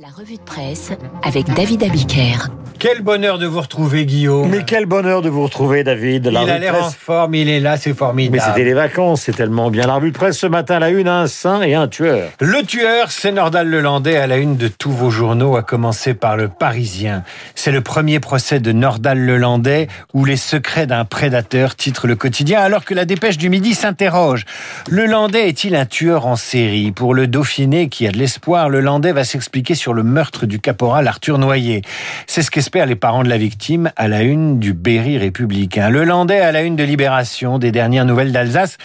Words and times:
La 0.00 0.10
revue 0.16 0.36
de 0.36 0.42
presse 0.42 0.92
avec 1.24 1.52
David 1.54 1.82
Abiker. 1.82 2.50
Quel 2.78 3.02
bonheur 3.02 3.40
de 3.40 3.46
vous 3.46 3.60
retrouver, 3.60 4.06
Guillaume. 4.06 4.48
Mais 4.48 4.62
quel 4.64 4.86
bonheur 4.86 5.20
de 5.20 5.28
vous 5.28 5.42
retrouver, 5.42 5.82
David. 5.82 6.28
La 6.28 6.44
il 6.44 6.50
a 6.50 6.58
l'air 6.58 6.84
en 6.84 6.90
forme, 6.90 7.34
il 7.34 7.48
est 7.48 7.58
là, 7.58 7.76
c'est 7.76 7.92
formidable. 7.92 8.36
Mais 8.36 8.40
c'était 8.40 8.64
les 8.64 8.74
vacances, 8.74 9.22
c'est 9.22 9.32
tellement 9.32 9.68
bien. 9.68 9.84
La 9.88 9.94
revue 9.94 10.12
de 10.12 10.16
presse 10.16 10.38
ce 10.38 10.46
matin, 10.46 10.76
à 10.76 10.78
la 10.78 10.90
une, 10.90 11.08
un 11.08 11.26
saint 11.26 11.62
et 11.62 11.74
un 11.74 11.88
tueur. 11.88 12.30
Le 12.40 12.62
tueur, 12.62 13.10
c'est 13.10 13.32
Nordal 13.32 13.68
Lelandais 13.68 14.16
à 14.16 14.28
la 14.28 14.36
une 14.36 14.56
de 14.56 14.68
tous 14.68 14.92
vos 14.92 15.10
journaux, 15.10 15.56
à 15.56 15.64
commencer 15.64 16.14
par 16.14 16.36
le 16.36 16.46
Parisien. 16.46 17.24
C'est 17.56 17.72
le 17.72 17.80
premier 17.80 18.20
procès 18.20 18.60
de 18.60 18.70
Nordal 18.70 19.18
Lelandais 19.18 19.88
où 20.14 20.24
les 20.24 20.36
secrets 20.36 20.86
d'un 20.86 21.04
prédateur 21.04 21.74
titre 21.74 22.06
le 22.06 22.14
quotidien, 22.14 22.60
alors 22.60 22.84
que 22.84 22.94
la 22.94 23.04
dépêche 23.04 23.38
du 23.38 23.50
midi 23.50 23.74
s'interroge. 23.74 24.44
Le 24.88 25.06
Landais 25.06 25.48
est-il 25.48 25.74
un 25.74 25.86
tueur 25.86 26.28
en 26.28 26.36
série? 26.36 26.92
Pour 26.92 27.12
le 27.12 27.26
Dauphiné, 27.26 27.88
qui 27.88 28.06
a 28.06 28.12
de 28.12 28.18
l'espoir, 28.18 28.68
le 28.68 28.80
Landais 28.80 29.10
va 29.10 29.24
s'expliquer 29.24 29.74
sur 29.74 29.87
le 29.94 30.02
meurtre 30.02 30.46
du 30.46 30.60
caporal 30.60 31.06
Arthur 31.06 31.38
Noyer. 31.38 31.82
C'est 32.26 32.42
ce 32.42 32.50
qu'espèrent 32.50 32.86
les 32.86 32.96
parents 32.96 33.22
de 33.22 33.28
la 33.28 33.38
victime 33.38 33.90
à 33.96 34.08
la 34.08 34.22
une 34.22 34.58
du 34.58 34.72
Berry 34.72 35.18
républicain. 35.18 35.90
Le 35.90 36.04
Landais 36.04 36.40
à 36.40 36.52
la 36.52 36.62
une 36.62 36.76
de 36.76 36.84
Libération, 36.84 37.58
des 37.58 37.72
dernières 37.72 38.04
nouvelles 38.04 38.32
d'Alsace. 38.32 38.78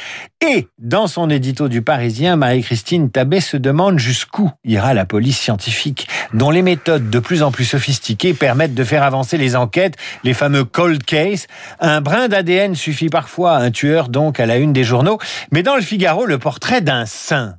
Et 0.45 0.67
dans 0.77 1.07
son 1.07 1.29
édito 1.29 1.69
du 1.69 1.81
Parisien, 1.81 2.35
Marie-Christine 2.35 3.09
Tabet 3.09 3.39
se 3.39 3.55
demande 3.55 3.97
jusqu'où 3.97 4.51
ira 4.65 4.93
la 4.93 5.05
police 5.05 5.39
scientifique, 5.39 6.07
dont 6.33 6.51
les 6.51 6.61
méthodes 6.61 7.09
de 7.09 7.19
plus 7.19 7.43
en 7.43 7.51
plus 7.51 7.65
sophistiquées 7.65 8.33
permettent 8.33 8.75
de 8.75 8.83
faire 8.83 9.03
avancer 9.03 9.37
les 9.37 9.55
enquêtes, 9.55 9.95
les 10.23 10.33
fameux 10.33 10.65
cold 10.65 11.03
case. 11.03 11.47
Un 11.79 12.01
brin 12.01 12.27
d'ADN 12.27 12.75
suffit 12.75 13.09
parfois 13.09 13.53
à 13.53 13.61
un 13.61 13.71
tueur, 13.71 14.09
donc 14.09 14.39
à 14.39 14.45
la 14.45 14.57
une 14.57 14.73
des 14.73 14.83
journaux. 14.83 15.17
Mais 15.51 15.63
dans 15.63 15.75
le 15.75 15.81
Figaro, 15.81 16.25
le 16.25 16.37
portrait 16.37 16.81
d'un 16.81 17.05
saint. 17.05 17.55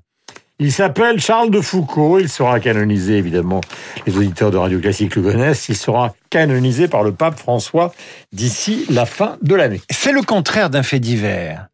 Il 0.61 0.71
s'appelle 0.71 1.21
Charles 1.21 1.51
de 1.51 1.61
Foucault. 1.61 2.21
Il 2.21 2.29
sera 2.29 2.61
canonisé, 2.61 3.17
évidemment. 3.17 3.61
Les 4.07 4.17
auditeurs 4.17 4.53
de 4.53 4.57
Radio 4.57 4.79
Classique 4.79 5.17
le 5.17 5.23
connaissent. 5.23 5.69
Il 5.69 5.77
sera 5.77 6.15
canonisé 6.31 6.87
par 6.87 7.03
le 7.03 7.13
pape 7.13 7.37
François 7.41 7.93
d'ici 8.33 8.87
la 8.89 9.05
fin 9.05 9.37
de 9.43 9.57
l'année. 9.57 9.81
C'est 9.91 10.13
le 10.13 10.23
contraire 10.23 10.71
d'un 10.71 10.85
fait 10.85 11.01
divers. 11.01 11.67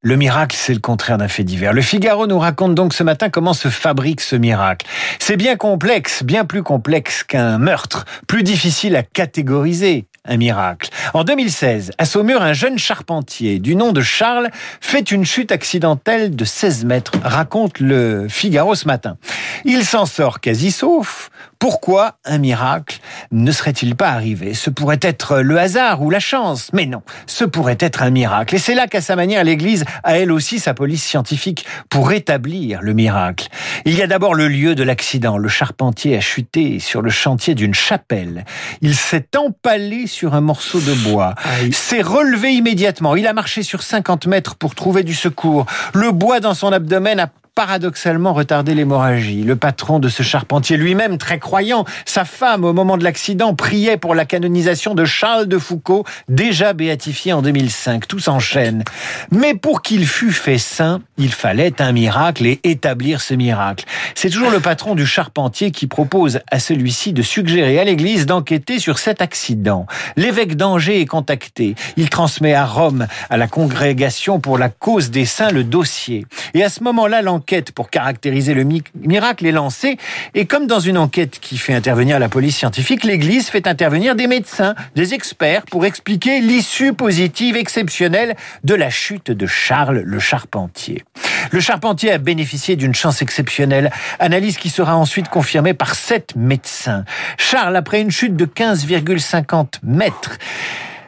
Le 0.00 0.16
miracle, 0.16 0.56
c'est 0.58 0.72
le 0.72 0.80
contraire 0.80 1.18
d'un 1.18 1.28
fait 1.28 1.44
divers. 1.44 1.74
Le 1.74 1.82
Figaro 1.82 2.26
nous 2.26 2.38
raconte 2.38 2.74
donc 2.74 2.94
ce 2.94 3.02
matin 3.02 3.28
comment 3.28 3.52
se 3.52 3.68
fabrique 3.68 4.22
ce 4.22 4.36
miracle. 4.36 4.86
C'est 5.18 5.36
bien 5.36 5.56
complexe, 5.56 6.22
bien 6.22 6.46
plus 6.46 6.62
complexe 6.62 7.24
qu'un 7.24 7.58
meurtre, 7.58 8.06
plus 8.26 8.42
difficile 8.42 8.96
à 8.96 9.02
catégoriser 9.02 10.06
un 10.26 10.36
miracle. 10.36 10.88
En 11.12 11.22
2016, 11.24 11.92
à 11.98 12.04
Saumur, 12.06 12.40
un 12.40 12.54
jeune 12.54 12.78
charpentier 12.78 13.58
du 13.58 13.76
nom 13.76 13.92
de 13.92 14.00
Charles 14.00 14.50
fait 14.80 15.10
une 15.10 15.24
chute 15.24 15.52
accidentelle 15.52 16.34
de 16.34 16.44
16 16.44 16.84
mètres, 16.86 17.12
raconte 17.22 17.78
le 17.80 18.26
Figaro 18.28 18.74
ce 18.74 18.86
matin. 18.86 19.18
Il 19.64 19.84
s'en 19.84 20.06
sort 20.06 20.40
quasi 20.40 20.70
sauf. 20.70 21.30
Pourquoi 21.64 22.18
un 22.26 22.36
miracle 22.36 22.98
ne 23.32 23.50
serait-il 23.50 23.96
pas 23.96 24.10
arrivé? 24.10 24.52
Ce 24.52 24.68
pourrait 24.68 24.98
être 25.00 25.38
le 25.38 25.58
hasard 25.58 26.02
ou 26.02 26.10
la 26.10 26.20
chance, 26.20 26.68
mais 26.74 26.84
non, 26.84 27.00
ce 27.26 27.42
pourrait 27.46 27.78
être 27.80 28.02
un 28.02 28.10
miracle. 28.10 28.56
Et 28.56 28.58
c'est 28.58 28.74
là 28.74 28.86
qu'à 28.86 29.00
sa 29.00 29.16
manière, 29.16 29.42
l'Église 29.44 29.86
a 30.02 30.18
elle 30.18 30.30
aussi 30.30 30.58
sa 30.58 30.74
police 30.74 31.02
scientifique 31.02 31.64
pour 31.88 32.12
établir 32.12 32.82
le 32.82 32.92
miracle. 32.92 33.48
Il 33.86 33.94
y 33.94 34.02
a 34.02 34.06
d'abord 34.06 34.34
le 34.34 34.46
lieu 34.46 34.74
de 34.74 34.82
l'accident. 34.82 35.38
Le 35.38 35.48
charpentier 35.48 36.18
a 36.18 36.20
chuté 36.20 36.80
sur 36.80 37.00
le 37.00 37.08
chantier 37.08 37.54
d'une 37.54 37.72
chapelle. 37.72 38.44
Il 38.82 38.94
s'est 38.94 39.28
empalé 39.34 40.06
sur 40.06 40.34
un 40.34 40.42
morceau 40.42 40.80
de 40.80 40.92
bois. 41.08 41.34
S'est 41.72 42.02
relevé 42.02 42.52
immédiatement. 42.52 43.16
Il 43.16 43.26
a 43.26 43.32
marché 43.32 43.62
sur 43.62 43.82
50 43.82 44.26
mètres 44.26 44.56
pour 44.56 44.74
trouver 44.74 45.02
du 45.02 45.14
secours. 45.14 45.64
Le 45.94 46.12
bois 46.12 46.40
dans 46.40 46.52
son 46.52 46.74
abdomen 46.74 47.20
a 47.20 47.30
paradoxalement 47.54 48.32
retardé 48.32 48.74
l'hémorragie. 48.74 49.42
Le 49.44 49.54
patron 49.54 50.00
de 50.00 50.08
ce 50.08 50.22
charpentier 50.22 50.76
lui-même, 50.76 51.18
très 51.18 51.38
croyant, 51.38 51.84
sa 52.04 52.24
femme, 52.24 52.64
au 52.64 52.72
moment 52.72 52.96
de 52.96 53.04
l'accident, 53.04 53.54
priait 53.54 53.96
pour 53.96 54.14
la 54.14 54.24
canonisation 54.24 54.94
de 54.94 55.04
Charles 55.04 55.46
de 55.46 55.58
Foucault, 55.58 56.04
déjà 56.28 56.72
béatifié 56.72 57.32
en 57.32 57.42
2005. 57.42 58.08
Tout 58.08 58.18
s'enchaîne. 58.18 58.82
Mais 59.30 59.54
pour 59.54 59.82
qu'il 59.82 60.06
fût 60.06 60.32
fait 60.32 60.58
saint, 60.58 61.00
il 61.16 61.32
fallait 61.32 61.80
un 61.80 61.92
miracle 61.92 62.44
et 62.46 62.60
établir 62.64 63.20
ce 63.20 63.34
miracle. 63.34 63.84
C'est 64.16 64.30
toujours 64.30 64.50
le 64.50 64.60
patron 64.60 64.96
du 64.96 65.06
charpentier 65.06 65.70
qui 65.70 65.86
propose 65.86 66.40
à 66.50 66.58
celui-ci 66.58 67.12
de 67.12 67.22
suggérer 67.22 67.78
à 67.78 67.84
l'église 67.84 68.26
d'enquêter 68.26 68.80
sur 68.80 68.98
cet 68.98 69.22
accident. 69.22 69.86
L'évêque 70.16 70.56
d'Angers 70.56 71.00
est 71.00 71.06
contacté. 71.06 71.76
Il 71.96 72.10
transmet 72.10 72.54
à 72.54 72.66
Rome, 72.66 73.06
à 73.30 73.36
la 73.36 73.46
congrégation 73.46 74.40
pour 74.40 74.58
la 74.58 74.70
cause 74.70 75.10
des 75.10 75.24
saints, 75.24 75.50
le 75.50 75.62
dossier. 75.62 76.26
Et 76.54 76.64
à 76.64 76.68
ce 76.68 76.82
moment-là, 76.82 77.22
l'enquête 77.22 77.43
pour 77.74 77.90
caractériser 77.90 78.54
le 78.54 78.64
miracle 78.94 79.46
est 79.46 79.52
lancée. 79.52 79.98
Et 80.34 80.46
comme 80.46 80.66
dans 80.66 80.80
une 80.80 80.98
enquête 80.98 81.38
qui 81.40 81.58
fait 81.58 81.74
intervenir 81.74 82.18
la 82.18 82.28
police 82.28 82.56
scientifique, 82.56 83.04
l'église 83.04 83.48
fait 83.48 83.66
intervenir 83.66 84.14
des 84.14 84.26
médecins, 84.26 84.74
des 84.94 85.14
experts 85.14 85.62
pour 85.70 85.84
expliquer 85.84 86.40
l'issue 86.40 86.92
positive 86.92 87.56
exceptionnelle 87.56 88.36
de 88.64 88.74
la 88.74 88.90
chute 88.90 89.30
de 89.30 89.46
Charles 89.46 90.02
le 90.04 90.18
Charpentier. 90.18 91.04
Le 91.50 91.60
Charpentier 91.60 92.12
a 92.12 92.18
bénéficié 92.18 92.76
d'une 92.76 92.94
chance 92.94 93.22
exceptionnelle, 93.22 93.90
analyse 94.18 94.56
qui 94.56 94.70
sera 94.70 94.96
ensuite 94.96 95.28
confirmée 95.28 95.74
par 95.74 95.94
sept 95.94 96.34
médecins. 96.36 97.04
Charles, 97.36 97.76
après 97.76 98.00
une 98.00 98.10
chute 98.10 98.36
de 98.36 98.46
15,50 98.46 99.80
mètres, 99.82 100.38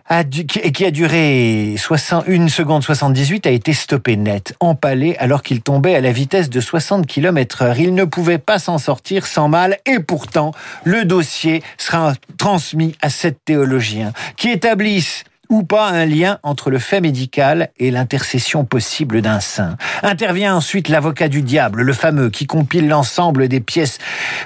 a 0.08 0.24
du, 0.24 0.46
qui 0.46 0.84
a 0.84 0.90
duré 0.90 1.74
60, 1.76 2.28
1 2.28 2.48
seconde 2.48 2.82
78, 2.82 3.46
a 3.46 3.50
été 3.50 3.72
stoppé 3.72 4.16
net, 4.16 4.54
empalé 4.60 5.16
alors 5.18 5.42
qu'il 5.42 5.62
tombait 5.62 5.94
à 5.94 6.00
la 6.00 6.12
vitesse 6.12 6.48
de 6.48 6.60
60 6.60 7.06
km 7.06 7.62
heure. 7.62 7.78
Il 7.78 7.94
ne 7.94 8.04
pouvait 8.04 8.38
pas 8.38 8.58
s'en 8.58 8.78
sortir 8.78 9.26
sans 9.26 9.48
mal 9.48 9.78
et 9.84 9.98
pourtant, 9.98 10.52
le 10.84 11.04
dossier 11.04 11.62
sera 11.76 12.14
transmis 12.38 12.94
à 13.02 13.10
sept 13.10 13.38
théologiens 13.44 14.12
qui 14.36 14.50
établissent 14.50 15.24
ou 15.48 15.62
pas 15.62 15.88
un 15.88 16.06
lien 16.06 16.38
entre 16.42 16.70
le 16.70 16.78
fait 16.78 17.00
médical 17.00 17.70
et 17.78 17.90
l'intercession 17.90 18.64
possible 18.64 19.22
d'un 19.22 19.40
saint. 19.40 19.76
Intervient 20.02 20.56
ensuite 20.56 20.88
l'avocat 20.88 21.28
du 21.28 21.42
diable, 21.42 21.82
le 21.82 21.92
fameux, 21.92 22.30
qui 22.30 22.46
compile 22.46 22.88
l'ensemble 22.88 23.48
des 23.48 23.60
pièces. 23.60 23.98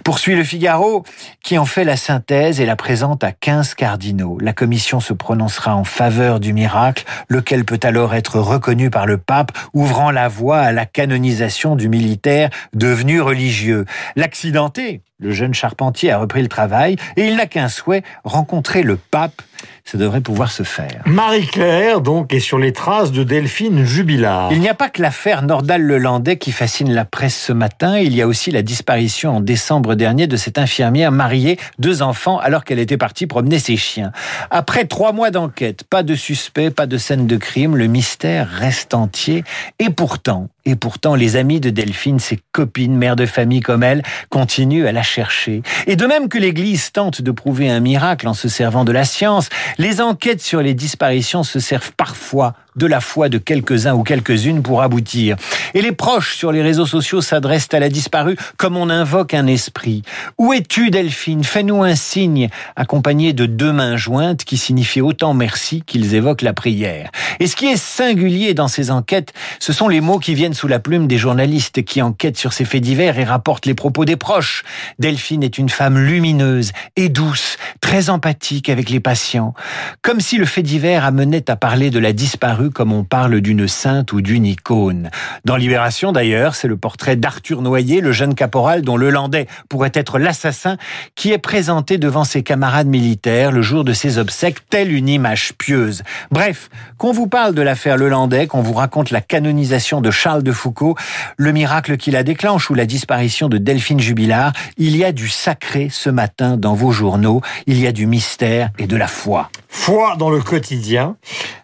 Poursuit 0.04 0.36
le 0.36 0.44
Figaro, 0.44 1.04
qui 1.42 1.58
en 1.58 1.64
fait 1.64 1.84
la 1.84 1.96
synthèse 1.96 2.60
et 2.60 2.66
la 2.66 2.76
présente 2.76 3.24
à 3.24 3.32
15 3.32 3.74
cardinaux. 3.74 4.38
La 4.40 4.52
commission 4.52 5.00
se 5.00 5.12
prononcera 5.12 5.74
en 5.74 5.84
faveur 5.84 6.40
du 6.40 6.52
miracle, 6.52 7.04
lequel 7.28 7.64
peut 7.64 7.80
alors 7.82 8.14
être 8.14 8.38
reconnu 8.38 8.90
par 8.90 9.06
le 9.06 9.18
pape, 9.18 9.52
ouvrant 9.72 10.10
la 10.10 10.28
voie 10.28 10.60
à 10.60 10.72
la 10.72 10.86
canonisation 10.86 11.76
du 11.76 11.88
militaire 11.88 12.50
devenu 12.74 13.20
religieux. 13.20 13.84
L'accidenté, 14.16 15.02
le 15.20 15.32
jeune 15.32 15.54
charpentier 15.54 16.10
a 16.10 16.18
repris 16.18 16.42
le 16.42 16.48
travail 16.48 16.96
et 17.16 17.26
il 17.26 17.36
n'a 17.36 17.46
qu'un 17.46 17.68
souhait, 17.68 18.02
rencontrer 18.24 18.82
le 18.82 18.96
pape. 18.96 19.42
Ça 19.90 19.98
devrait 19.98 20.20
pouvoir 20.20 20.52
se 20.52 20.62
faire. 20.62 21.02
Marie-Claire, 21.04 22.00
donc, 22.00 22.32
est 22.32 22.38
sur 22.38 22.60
les 22.60 22.72
traces 22.72 23.10
de 23.10 23.24
Delphine 23.24 23.84
Jubilard. 23.84 24.52
Il 24.52 24.60
n'y 24.60 24.68
a 24.68 24.74
pas 24.74 24.88
que 24.88 25.02
l'affaire 25.02 25.42
Nordal-Lelandais 25.42 26.36
qui 26.36 26.52
fascine 26.52 26.94
la 26.94 27.04
presse 27.04 27.36
ce 27.36 27.52
matin. 27.52 27.98
Il 27.98 28.14
y 28.14 28.22
a 28.22 28.28
aussi 28.28 28.52
la 28.52 28.62
disparition 28.62 29.38
en 29.38 29.40
décembre 29.40 29.96
dernier 29.96 30.28
de 30.28 30.36
cette 30.36 30.58
infirmière 30.58 31.10
mariée, 31.10 31.58
deux 31.80 32.02
enfants, 32.02 32.38
alors 32.38 32.62
qu'elle 32.62 32.78
était 32.78 32.98
partie 32.98 33.26
promener 33.26 33.58
ses 33.58 33.76
chiens. 33.76 34.12
Après 34.52 34.84
trois 34.84 35.10
mois 35.10 35.32
d'enquête, 35.32 35.82
pas 35.82 36.04
de 36.04 36.14
suspect, 36.14 36.70
pas 36.70 36.86
de 36.86 36.96
scène 36.96 37.26
de 37.26 37.36
crime, 37.36 37.76
le 37.76 37.88
mystère 37.88 38.48
reste 38.48 38.94
entier. 38.94 39.42
Et 39.80 39.90
pourtant, 39.90 40.50
et 40.66 40.76
pourtant, 40.76 41.14
les 41.14 41.36
amis 41.36 41.60
de 41.60 41.70
Delphine, 41.70 42.18
ses 42.18 42.40
copines, 42.52 42.96
mères 42.96 43.16
de 43.16 43.26
famille 43.26 43.60
comme 43.60 43.82
elle, 43.82 44.02
continuent 44.28 44.86
à 44.86 44.92
la 44.92 45.02
chercher. 45.02 45.62
Et 45.86 45.96
de 45.96 46.06
même 46.06 46.28
que 46.28 46.38
l'Église 46.38 46.92
tente 46.92 47.22
de 47.22 47.30
prouver 47.30 47.70
un 47.70 47.80
miracle 47.80 48.28
en 48.28 48.34
se 48.34 48.48
servant 48.48 48.84
de 48.84 48.92
la 48.92 49.04
science, 49.04 49.48
les 49.78 50.00
enquêtes 50.00 50.42
sur 50.42 50.60
les 50.60 50.74
disparitions 50.74 51.42
se 51.42 51.60
servent 51.60 51.92
parfois 51.96 52.54
de 52.76 52.86
la 52.86 53.00
foi 53.00 53.28
de 53.28 53.38
quelques-uns 53.38 53.94
ou 53.94 54.02
quelques-unes 54.02 54.62
pour 54.62 54.82
aboutir. 54.82 55.36
Et 55.74 55.82
les 55.82 55.92
proches 55.92 56.36
sur 56.36 56.52
les 56.52 56.62
réseaux 56.62 56.86
sociaux 56.86 57.20
s'adressent 57.20 57.72
à 57.72 57.80
la 57.80 57.88
disparue 57.88 58.36
comme 58.56 58.76
on 58.76 58.90
invoque 58.90 59.34
un 59.34 59.46
esprit. 59.46 60.02
Où 60.38 60.52
es-tu, 60.52 60.90
Delphine? 60.90 61.44
Fais-nous 61.44 61.82
un 61.82 61.94
signe, 61.94 62.48
accompagné 62.76 63.32
de 63.32 63.46
deux 63.46 63.72
mains 63.72 63.96
jointes 63.96 64.44
qui 64.44 64.56
signifient 64.56 65.00
autant 65.00 65.34
merci 65.34 65.82
qu'ils 65.84 66.14
évoquent 66.14 66.42
la 66.42 66.52
prière. 66.52 67.10
Et 67.40 67.46
ce 67.46 67.56
qui 67.56 67.66
est 67.66 67.76
singulier 67.76 68.54
dans 68.54 68.68
ces 68.68 68.90
enquêtes, 68.90 69.32
ce 69.58 69.72
sont 69.72 69.88
les 69.88 70.00
mots 70.00 70.18
qui 70.18 70.34
viennent 70.34 70.49
sous 70.54 70.68
la 70.68 70.78
plume 70.78 71.06
des 71.06 71.18
journalistes 71.18 71.82
qui 71.84 72.02
enquêtent 72.02 72.36
sur 72.36 72.52
ces 72.52 72.64
faits 72.64 72.82
divers 72.82 73.18
et 73.18 73.24
rapportent 73.24 73.66
les 73.66 73.74
propos 73.74 74.04
des 74.04 74.16
proches. 74.16 74.64
Delphine 74.98 75.42
est 75.42 75.58
une 75.58 75.68
femme 75.68 75.98
lumineuse 75.98 76.72
et 76.96 77.08
douce, 77.08 77.56
très 77.80 78.10
empathique 78.10 78.68
avec 78.68 78.90
les 78.90 79.00
patients. 79.00 79.54
Comme 80.02 80.20
si 80.20 80.36
le 80.36 80.46
fait 80.46 80.62
divers 80.62 81.04
amenait 81.04 81.50
à 81.50 81.56
parler 81.56 81.90
de 81.90 81.98
la 81.98 82.12
disparue 82.12 82.70
comme 82.70 82.92
on 82.92 83.04
parle 83.04 83.40
d'une 83.40 83.68
sainte 83.68 84.12
ou 84.12 84.20
d'une 84.20 84.46
icône. 84.46 85.10
Dans 85.44 85.56
Libération 85.56 86.12
d'ailleurs, 86.12 86.54
c'est 86.54 86.68
le 86.68 86.76
portrait 86.76 87.16
d'Arthur 87.16 87.62
Noyer, 87.62 88.00
le 88.00 88.12
jeune 88.12 88.34
caporal 88.34 88.82
dont 88.82 88.96
le 88.96 89.10
Landais 89.10 89.46
pourrait 89.68 89.92
être 89.94 90.18
l'assassin, 90.18 90.76
qui 91.14 91.32
est 91.32 91.38
présenté 91.38 91.98
devant 91.98 92.24
ses 92.24 92.42
camarades 92.42 92.86
militaires 92.86 93.52
le 93.52 93.62
jour 93.62 93.84
de 93.84 93.92
ses 93.92 94.18
obsèques, 94.18 94.68
telle 94.68 94.92
une 94.92 95.08
image 95.08 95.52
pieuse. 95.58 96.02
Bref, 96.30 96.68
qu'on 96.98 97.12
vous 97.12 97.26
parle 97.26 97.54
de 97.54 97.62
l'affaire 97.62 97.96
Lelandais, 97.96 98.46
qu'on 98.46 98.62
vous 98.62 98.74
raconte 98.74 99.10
la 99.10 99.20
canonisation 99.20 100.00
de 100.00 100.10
Charles 100.10 100.39
de 100.42 100.52
Foucault, 100.52 100.96
le 101.36 101.52
miracle 101.52 101.96
qui 101.96 102.10
la 102.10 102.22
déclenche 102.22 102.70
ou 102.70 102.74
la 102.74 102.86
disparition 102.86 103.48
de 103.48 103.58
Delphine 103.58 104.00
Jubilard, 104.00 104.52
il 104.76 104.96
y 104.96 105.04
a 105.04 105.12
du 105.12 105.28
sacré 105.28 105.88
ce 105.90 106.10
matin 106.10 106.56
dans 106.56 106.74
vos 106.74 106.92
journaux, 106.92 107.40
il 107.66 107.78
y 107.80 107.86
a 107.86 107.92
du 107.92 108.06
mystère 108.06 108.70
et 108.78 108.86
de 108.86 108.96
la 108.96 109.06
foi. 109.06 109.50
Foi 109.72 110.16
dans 110.18 110.30
le 110.30 110.40
quotidien, 110.40 111.14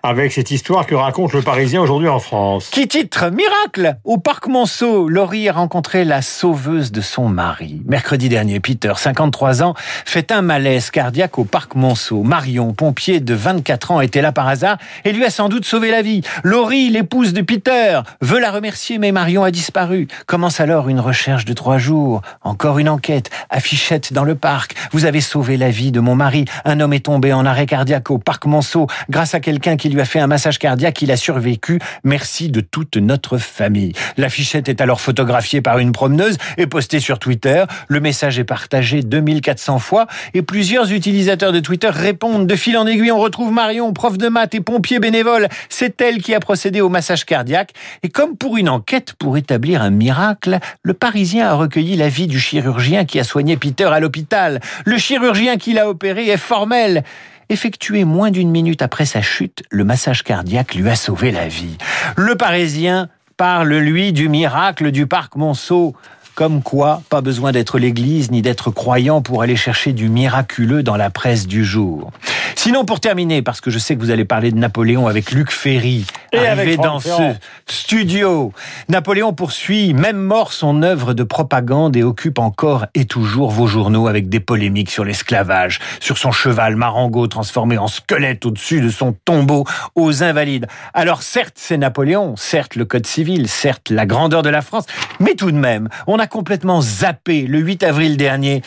avec 0.04 0.30
cette 0.30 0.52
histoire 0.52 0.86
que 0.86 0.94
raconte 0.94 1.32
le 1.32 1.42
Parisien 1.42 1.82
aujourd'hui 1.82 2.08
en 2.08 2.20
France. 2.20 2.68
Qui 2.70 2.86
titre 2.86 3.30
Miracle 3.30 3.98
Au 4.04 4.16
parc 4.16 4.46
Monceau, 4.46 5.08
Laurie 5.08 5.48
a 5.48 5.52
rencontré 5.52 6.04
la 6.04 6.22
sauveuse 6.22 6.92
de 6.92 7.00
son 7.00 7.28
mari. 7.28 7.82
Mercredi 7.84 8.28
dernier, 8.28 8.60
Peter, 8.60 8.92
53 8.96 9.64
ans, 9.64 9.74
fait 10.04 10.30
un 10.30 10.40
malaise 10.40 10.92
cardiaque 10.92 11.36
au 11.36 11.44
parc 11.44 11.74
Monceau. 11.74 12.22
Marion, 12.22 12.72
pompier 12.72 13.18
de 13.18 13.34
24 13.34 13.90
ans, 13.90 14.00
était 14.00 14.22
là 14.22 14.30
par 14.30 14.46
hasard 14.46 14.78
et 15.04 15.12
lui 15.12 15.24
a 15.24 15.30
sans 15.30 15.48
doute 15.48 15.64
sauvé 15.64 15.90
la 15.90 16.02
vie. 16.02 16.22
Laurie, 16.44 16.90
l'épouse 16.90 17.32
de 17.32 17.42
Peter, 17.42 18.00
veut 18.20 18.38
la 18.38 18.52
remercier, 18.52 18.98
mais 18.98 19.10
Marion 19.10 19.42
a 19.42 19.50
disparu. 19.50 20.06
Commence 20.26 20.60
alors 20.60 20.88
une 20.88 21.00
recherche 21.00 21.44
de 21.44 21.52
trois 21.54 21.78
jours. 21.78 22.22
Encore 22.44 22.78
une 22.78 22.88
enquête. 22.88 23.30
Affichette 23.50 24.12
dans 24.12 24.24
le 24.24 24.36
parc. 24.36 24.76
Vous 24.92 25.06
avez 25.06 25.20
sauvé 25.20 25.56
la 25.56 25.70
vie 25.70 25.90
de 25.90 25.98
mon 25.98 26.14
mari. 26.14 26.44
Un 26.64 26.78
homme 26.78 26.92
est 26.92 27.06
tombé 27.06 27.32
en 27.32 27.44
arrêt 27.44 27.66
cardiaque 27.66 27.95
au 28.10 28.18
parc 28.18 28.46
Monceau 28.46 28.86
grâce 29.10 29.34
à 29.34 29.40
quelqu'un 29.40 29.76
qui 29.76 29.88
lui 29.88 30.00
a 30.00 30.04
fait 30.04 30.20
un 30.20 30.26
massage 30.26 30.58
cardiaque. 30.58 31.02
Il 31.02 31.10
a 31.10 31.16
survécu. 31.16 31.80
Merci 32.04 32.50
de 32.50 32.60
toute 32.60 32.96
notre 32.96 33.38
famille. 33.38 33.92
L'affichette 34.16 34.68
est 34.68 34.80
alors 34.80 35.00
photographiée 35.00 35.60
par 35.60 35.78
une 35.78 35.92
promeneuse 35.92 36.38
et 36.58 36.66
postée 36.66 37.00
sur 37.00 37.18
Twitter. 37.18 37.64
Le 37.88 38.00
message 38.00 38.38
est 38.38 38.44
partagé 38.44 39.02
2400 39.02 39.78
fois 39.78 40.06
et 40.34 40.42
plusieurs 40.42 40.92
utilisateurs 40.92 41.52
de 41.52 41.60
Twitter 41.60 41.88
répondent. 41.88 42.46
De 42.46 42.56
fil 42.56 42.76
en 42.76 42.86
aiguille, 42.86 43.12
on 43.12 43.18
retrouve 43.18 43.52
Marion, 43.52 43.92
prof 43.92 44.18
de 44.18 44.28
maths 44.28 44.54
et 44.54 44.60
pompier 44.60 44.98
bénévole. 44.98 45.48
C'est 45.68 46.00
elle 46.00 46.22
qui 46.22 46.34
a 46.34 46.40
procédé 46.40 46.80
au 46.80 46.88
massage 46.88 47.24
cardiaque. 47.24 47.72
Et 48.02 48.08
comme 48.08 48.36
pour 48.36 48.56
une 48.56 48.68
enquête 48.68 49.14
pour 49.14 49.36
établir 49.36 49.82
un 49.82 49.90
miracle, 49.90 50.58
le 50.82 50.94
Parisien 50.94 51.48
a 51.48 51.54
recueilli 51.54 51.96
l'avis 51.96 52.26
du 52.26 52.38
chirurgien 52.38 53.04
qui 53.04 53.18
a 53.18 53.24
soigné 53.24 53.56
Peter 53.56 53.84
à 53.84 54.00
l'hôpital. 54.00 54.60
Le 54.84 54.98
chirurgien 54.98 55.56
qui 55.56 55.72
l'a 55.72 55.88
opéré 55.88 56.28
est 56.28 56.36
formel. 56.36 57.04
Effectué 57.48 58.04
moins 58.04 58.32
d'une 58.32 58.50
minute 58.50 58.82
après 58.82 59.06
sa 59.06 59.22
chute, 59.22 59.62
le 59.70 59.84
massage 59.84 60.24
cardiaque 60.24 60.74
lui 60.74 60.88
a 60.88 60.96
sauvé 60.96 61.30
la 61.30 61.46
vie. 61.46 61.78
Le 62.16 62.34
Parisien 62.34 63.08
parle, 63.36 63.72
lui, 63.74 64.12
du 64.12 64.28
miracle 64.28 64.90
du 64.90 65.06
parc 65.06 65.36
Monceau. 65.36 65.94
Comme 66.34 66.60
quoi, 66.60 67.02
pas 67.08 67.20
besoin 67.20 67.52
d'être 67.52 67.78
l'église 67.78 68.32
ni 68.32 68.42
d'être 68.42 68.72
croyant 68.72 69.22
pour 69.22 69.42
aller 69.42 69.54
chercher 69.54 69.92
du 69.92 70.08
miraculeux 70.08 70.82
dans 70.82 70.96
la 70.96 71.08
presse 71.08 71.46
du 71.46 71.64
jour. 71.64 72.10
Sinon, 72.56 72.84
pour 72.84 73.00
terminer, 73.00 73.42
parce 73.42 73.60
que 73.60 73.70
je 73.70 73.78
sais 73.78 73.94
que 73.94 74.00
vous 74.00 74.10
allez 74.10 74.24
parler 74.24 74.50
de 74.50 74.56
Napoléon 74.56 75.06
avec 75.06 75.30
Luc 75.30 75.52
Ferry, 75.52 76.04
Et 76.32 76.38
arrivé 76.38 76.62
avec 76.62 76.80
dans 76.80 76.98
ce 76.98 77.34
studio. 77.68 78.52
Napoléon 78.88 79.34
poursuit, 79.34 79.92
même 79.92 80.16
mort, 80.16 80.52
son 80.52 80.82
œuvre 80.82 81.12
de 81.12 81.22
propagande 81.22 81.96
et 81.96 82.02
occupe 82.02 82.38
encore 82.38 82.86
et 82.94 83.04
toujours 83.04 83.50
vos 83.50 83.66
journaux 83.66 84.08
avec 84.08 84.28
des 84.28 84.40
polémiques 84.40 84.90
sur 84.90 85.04
l'esclavage, 85.04 85.80
sur 86.00 86.18
son 86.18 86.32
cheval 86.32 86.76
Marengo 86.76 87.26
transformé 87.26 87.78
en 87.78 87.88
squelette 87.88 88.46
au-dessus 88.46 88.80
de 88.80 88.88
son 88.88 89.12
tombeau 89.12 89.64
aux 89.94 90.22
invalides. 90.22 90.66
Alors 90.94 91.22
certes, 91.22 91.54
c'est 91.56 91.76
Napoléon, 91.76 92.36
certes 92.36 92.74
le 92.74 92.86
Code 92.86 93.06
civil, 93.06 93.48
certes 93.48 93.90
la 93.90 94.06
grandeur 94.06 94.42
de 94.42 94.48
la 94.48 94.62
France, 94.62 94.86
mais 95.20 95.34
tout 95.34 95.52
de 95.52 95.58
même, 95.58 95.88
on 96.06 96.18
a 96.18 96.26
complètement 96.26 96.80
zappé 96.80 97.42
le 97.42 97.58
8 97.58 97.82
avril 97.84 98.16
dernier 98.16 98.62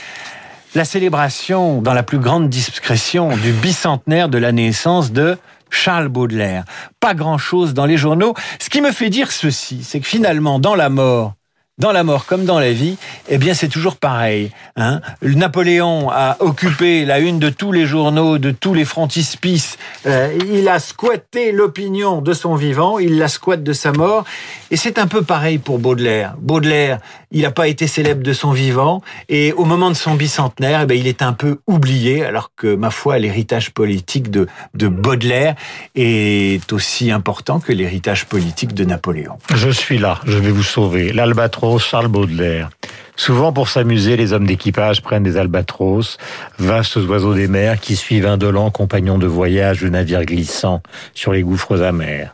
la 0.75 0.85
célébration, 0.85 1.81
dans 1.81 1.93
la 1.93 2.03
plus 2.03 2.19
grande 2.19 2.49
discrétion, 2.49 3.35
du 3.37 3.51
bicentenaire 3.51 4.29
de 4.29 4.37
la 4.37 4.51
naissance 4.51 5.11
de 5.11 5.37
Charles 5.69 6.09
Baudelaire. 6.09 6.63
Pas 6.99 7.13
grand-chose 7.13 7.73
dans 7.73 7.85
les 7.85 7.97
journaux. 7.97 8.33
Ce 8.59 8.69
qui 8.69 8.81
me 8.81 8.91
fait 8.91 9.09
dire 9.09 9.31
ceci, 9.31 9.83
c'est 9.83 9.99
que 9.99 10.07
finalement, 10.07 10.59
dans 10.59 10.75
la 10.75 10.89
mort, 10.89 11.33
dans 11.79 11.93
la 11.93 12.03
mort 12.03 12.25
comme 12.25 12.43
dans 12.43 12.59
la 12.59 12.73
vie, 12.73 12.97
eh 13.29 13.37
bien 13.37 13.53
c'est 13.53 13.69
toujours 13.69 13.95
pareil. 13.95 14.51
Hein 14.75 14.99
Napoléon 15.21 16.09
a 16.11 16.35
occupé 16.41 17.05
la 17.05 17.19
une 17.19 17.39
de 17.39 17.49
tous 17.49 17.71
les 17.71 17.85
journaux, 17.85 18.37
de 18.37 18.51
tous 18.51 18.73
les 18.73 18.83
frontispices. 18.83 19.77
Euh, 20.05 20.37
il 20.51 20.67
a 20.67 20.79
squatté 20.79 21.53
l'opinion 21.53 22.21
de 22.21 22.33
son 22.33 22.55
vivant, 22.55 22.99
il 22.99 23.17
la 23.17 23.29
squatte 23.29 23.63
de 23.63 23.71
sa 23.71 23.93
mort. 23.93 24.25
Et 24.71 24.75
c'est 24.75 24.99
un 24.99 25.07
peu 25.07 25.21
pareil 25.21 25.57
pour 25.57 25.79
Baudelaire. 25.79 26.35
Baudelaire, 26.37 26.99
il 27.31 27.41
n'a 27.43 27.51
pas 27.51 27.67
été 27.67 27.87
célèbre 27.87 28.23
de 28.23 28.33
son 28.33 28.51
vivant, 28.51 29.01
et 29.27 29.53
au 29.53 29.65
moment 29.65 29.89
de 29.89 29.95
son 29.95 30.15
bicentenaire, 30.15 30.81
eh 30.83 30.85
bien, 30.85 30.97
il 30.97 31.07
est 31.07 31.21
un 31.21 31.33
peu 31.33 31.59
oublié, 31.67 32.25
alors 32.25 32.51
que, 32.55 32.75
ma 32.75 32.89
foi, 32.89 33.19
l'héritage 33.19 33.71
politique 33.71 34.31
de, 34.31 34.47
de 34.73 34.87
Baudelaire 34.87 35.55
est 35.95 36.71
aussi 36.73 37.11
important 37.11 37.59
que 37.59 37.71
l'héritage 37.71 38.25
politique 38.25 38.73
de 38.73 38.83
Napoléon. 38.83 39.37
Je 39.53 39.69
suis 39.69 39.97
là, 39.97 40.19
je 40.25 40.37
vais 40.37 40.51
vous 40.51 40.63
sauver. 40.63 41.13
L'albatros 41.13 41.83
Charles 41.83 42.07
Baudelaire. 42.07 42.69
Souvent 43.15 43.51
pour 43.51 43.67
s'amuser, 43.67 44.15
les 44.15 44.31
hommes 44.31 44.47
d'équipage 44.47 45.01
prennent 45.01 45.23
des 45.23 45.35
albatros, 45.35 46.17
vastes 46.57 46.95
oiseaux 46.95 47.33
des 47.33 47.49
mers 47.49 47.79
qui 47.81 47.97
suivent 47.97 48.25
indolents 48.25 48.71
compagnons 48.71 49.17
de 49.17 49.27
voyage 49.27 49.81
de 49.81 49.89
navires 49.89 50.23
glissants 50.23 50.81
sur 51.13 51.33
les 51.33 51.41
gouffres 51.41 51.81
amers. 51.81 52.33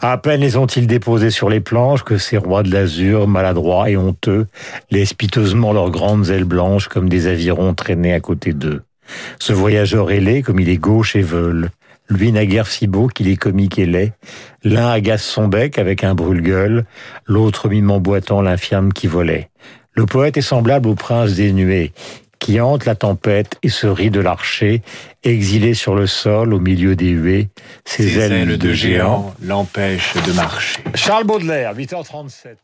À 0.00 0.18
peine 0.18 0.40
les 0.40 0.56
ont-ils 0.56 0.86
déposés 0.86 1.30
sur 1.30 1.48
les 1.48 1.60
planches 1.60 2.02
que 2.02 2.18
ces 2.18 2.36
rois 2.36 2.62
de 2.62 2.72
l'azur, 2.72 3.28
maladroits 3.28 3.88
et 3.90 3.96
honteux, 3.96 4.46
laissent 4.90 5.14
piteusement 5.14 5.72
leurs 5.72 5.90
grandes 5.90 6.28
ailes 6.30 6.44
blanches 6.44 6.88
comme 6.88 7.08
des 7.08 7.26
avirons 7.26 7.74
traîner 7.74 8.12
à 8.12 8.20
côté 8.20 8.52
d'eux. 8.52 8.82
Ce 9.38 9.52
voyageur 9.52 10.10
ailé, 10.10 10.42
comme 10.42 10.60
il 10.60 10.68
est 10.68 10.78
gauche 10.78 11.16
et 11.16 11.22
veule, 11.22 11.70
lui 12.08 12.32
naguère 12.32 12.66
si 12.66 12.86
beau 12.86 13.06
qu'il 13.06 13.28
est 13.28 13.36
comique 13.36 13.78
et 13.78 13.86
laid. 13.86 14.12
L'un 14.64 14.88
agace 14.88 15.24
son 15.24 15.48
bec 15.48 15.78
avec 15.78 16.04
un 16.04 16.14
brûle-gueule, 16.14 16.84
l'autre 17.26 17.68
mimant 17.68 18.00
boitant 18.00 18.42
l'infirme 18.42 18.92
qui 18.92 19.06
volait. 19.06 19.50
Le 19.94 20.06
poète 20.06 20.36
est 20.36 20.42
semblable 20.42 20.88
au 20.88 20.94
prince 20.94 21.34
des 21.34 21.52
nuées, 21.52 21.92
qui 22.42 22.60
hante 22.60 22.86
la 22.86 22.96
tempête 22.96 23.56
et 23.62 23.68
se 23.68 23.86
rit 23.86 24.10
de 24.10 24.18
l'archer, 24.18 24.82
exilé 25.22 25.74
sur 25.74 25.94
le 25.94 26.08
sol 26.08 26.52
au 26.52 26.58
milieu 26.58 26.96
des 26.96 27.10
huées, 27.10 27.50
ses, 27.84 28.18
ailes, 28.18 28.58
de 28.58 28.72
géant. 28.72 29.32
l'empêchent 29.40 30.16
de 30.26 30.32
marcher. 30.32 30.82
Charles 30.96 31.22
Baudelaire, 31.22 31.72
8h37. 31.72 32.56